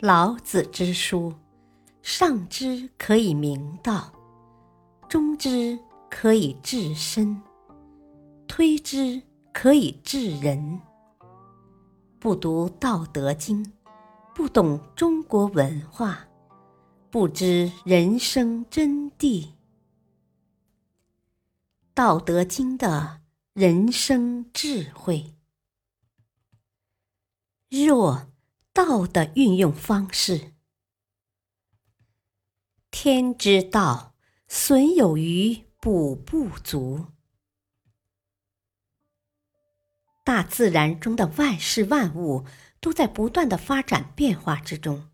[0.00, 1.34] 老子之书，
[2.00, 4.10] 上之可以明道，
[5.10, 5.78] 中之
[6.08, 7.38] 可以治身，
[8.48, 9.20] 推之
[9.52, 10.80] 可以治人。
[12.18, 13.62] 不读《道德经》，
[14.34, 16.26] 不懂中国文化，
[17.10, 19.44] 不知人生真谛。
[21.92, 23.20] 《道德经》的
[23.52, 25.34] 人生智慧，
[27.68, 28.29] 若。
[28.72, 30.52] 道的运用方式。
[32.90, 34.14] 天之道，
[34.48, 37.06] 损有余，补不足。
[40.24, 42.44] 大自然中的万事万物
[42.80, 45.08] 都在不断的发展变化之中，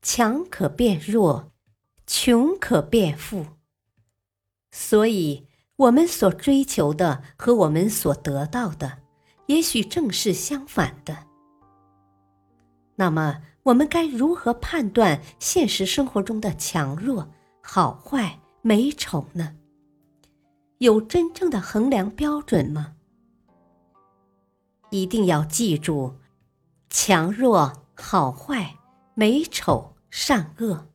[0.00, 1.52] 强可变弱，
[2.06, 3.46] 穷可变富。
[4.70, 9.02] 所以，我们所追求的和我们所得到的，
[9.46, 11.26] 也许正是相反的。
[12.96, 17.30] 那么，我们该如何判断现实生活中的强弱、
[17.60, 19.56] 好坏、美丑呢？
[20.78, 22.94] 有真正的衡量标准吗？
[24.90, 26.16] 一定要记住，
[26.88, 28.76] 强弱、好坏、
[29.14, 30.86] 美丑、善恶，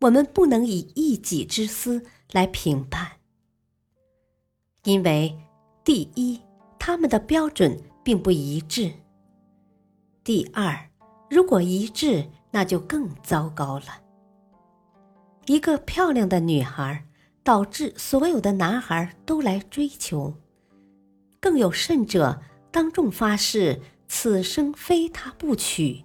[0.00, 3.12] 我们不能以一己之私来评判，
[4.84, 5.38] 因为
[5.84, 6.40] 第一，
[6.78, 8.90] 他们的标准并不一致；
[10.24, 10.90] 第二，
[11.30, 14.00] 如果一致，那就更糟糕了。
[15.46, 17.04] 一个漂亮的女孩，
[17.42, 20.34] 导致所有的男孩都来追求；
[21.40, 26.04] 更有甚者，当众发誓此生非她不娶，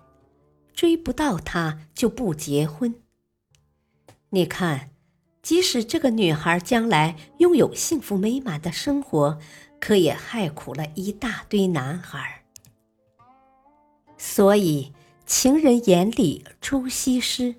[0.74, 2.96] 追不到她就不结婚。
[4.30, 4.92] 你看，
[5.42, 9.40] 即使这个女孩将来拥有幸福美满的生活，
[9.80, 12.44] 可也害苦了一大堆男孩。
[14.18, 14.92] 所以。
[15.36, 17.56] 情人眼里出西施，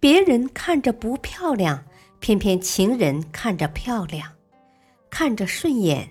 [0.00, 1.84] 别人看着不漂亮，
[2.18, 4.32] 偏偏情人看着漂亮，
[5.10, 6.08] 看着顺眼，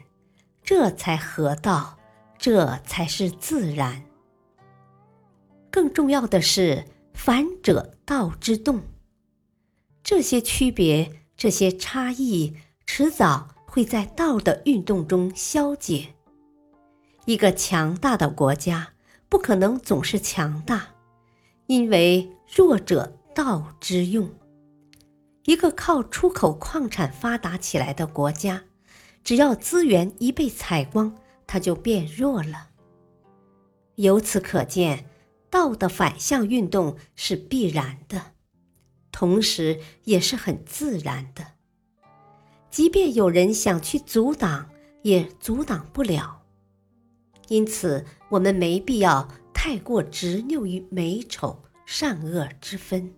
[0.64, 1.98] 这才合道，
[2.38, 4.04] 这才是自然。
[5.72, 8.80] 更重要的是，反者道之动。
[10.04, 12.56] 这些区别，这些差异，
[12.86, 16.14] 迟早会在道的运动中消解。
[17.26, 18.94] 一个强大的国家。
[19.30, 20.88] 不可能总是强大，
[21.68, 24.30] 因为弱者道之用。
[25.46, 28.64] 一个靠出口矿产发达起来的国家，
[29.24, 31.16] 只要资源一被采光，
[31.46, 32.70] 它就变弱了。
[33.96, 35.10] 由此可见，
[35.50, 38.34] 道的反向运动是必然的，
[39.12, 41.46] 同时也是很自然的。
[42.70, 44.70] 即便有人想去阻挡，
[45.02, 46.37] 也阻挡不了。
[47.48, 53.14] 因此，我们没必要太过执拗于美丑、善恶之分。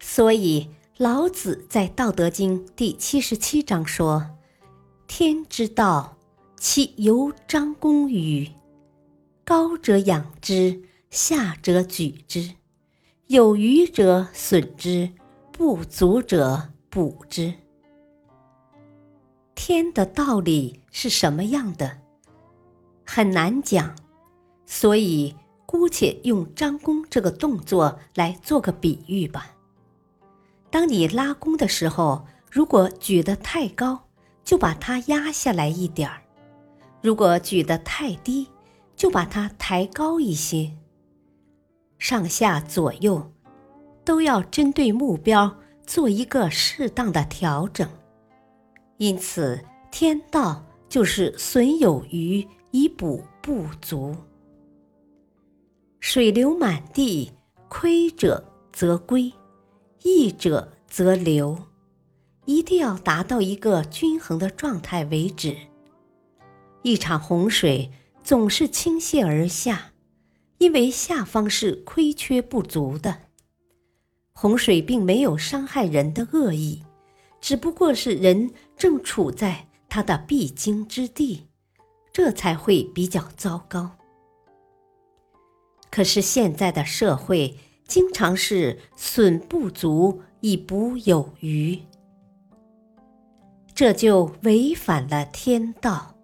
[0.00, 4.38] 所以，老子在《道德经》第七十七章说
[5.06, 6.16] ：“天之道，
[6.56, 8.48] 其由张弓与？
[9.44, 12.54] 高者养之，下者举之。
[13.26, 15.10] 有余者损之，
[15.52, 17.52] 不足者补之。”
[19.54, 21.98] 天的道理是什么样的？
[23.12, 23.92] 很难讲，
[24.66, 25.34] 所以
[25.66, 29.50] 姑且用张弓这个动作来做个比喻吧。
[30.70, 34.00] 当你拉弓的时候，如果举得太高，
[34.44, 36.18] 就把它压下来一点儿；
[37.02, 38.46] 如果举得太低，
[38.94, 40.70] 就把它抬高一些。
[41.98, 43.32] 上下左右
[44.04, 45.52] 都要针对目标
[45.84, 47.90] 做一个适当的调整。
[48.98, 49.60] 因此，
[49.90, 52.46] 天道就是损有余。
[52.72, 54.14] 以补不足，
[55.98, 57.32] 水流满地，
[57.68, 59.32] 亏者则归，
[60.02, 61.58] 溢者则流，
[62.44, 65.56] 一定要达到一个均衡的状态为止。
[66.82, 67.90] 一场洪水
[68.22, 69.92] 总是倾泻而下，
[70.58, 73.18] 因为下方是亏缺不足的。
[74.32, 76.82] 洪水并没有伤害人的恶意，
[77.40, 81.49] 只不过是人正处在它的必经之地。
[82.22, 83.92] 这才会比较糟糕。
[85.90, 87.58] 可是现在的社会
[87.88, 91.82] 经常是损不足以补有余，
[93.74, 96.14] 这就违反了天道。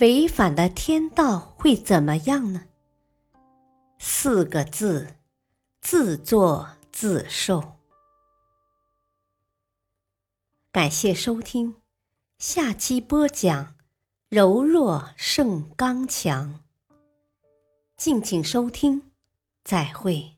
[0.00, 2.64] 违反了天道会怎么样呢？
[3.98, 5.16] 四个字：
[5.82, 7.76] 自作自受。
[10.72, 11.76] 感谢收听，
[12.38, 13.77] 下期播讲。
[14.30, 16.60] 柔弱胜刚强。
[17.96, 19.10] 敬请收听，
[19.64, 20.37] 再会。